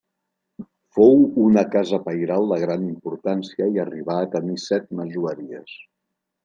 [0.97, 1.19] Fou
[1.49, 5.81] una casa pairal de gran importància i arribà a tenir set masoveries.